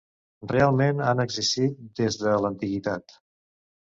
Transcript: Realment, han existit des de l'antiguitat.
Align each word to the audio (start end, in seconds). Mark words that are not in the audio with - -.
Realment, 0.51 1.01
han 1.11 1.19
existit 1.25 1.75
des 1.99 2.17
de 2.21 2.33
l'antiguitat. 2.45 3.15